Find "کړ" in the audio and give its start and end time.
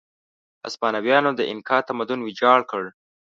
2.71-2.83